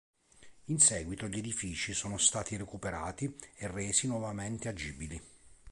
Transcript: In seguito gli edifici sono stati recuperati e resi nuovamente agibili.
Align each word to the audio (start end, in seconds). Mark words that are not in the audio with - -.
In 0.65 0.79
seguito 0.79 1.27
gli 1.27 1.37
edifici 1.37 1.93
sono 1.93 2.17
stati 2.17 2.57
recuperati 2.57 3.25
e 3.55 3.67
resi 3.67 4.07
nuovamente 4.07 4.67
agibili. 4.67 5.21